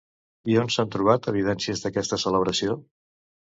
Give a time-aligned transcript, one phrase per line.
[0.53, 2.81] I on s'han trobat evidències d'aquesta celebració?